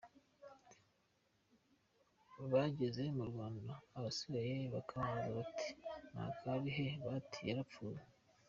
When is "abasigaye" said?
3.97-4.55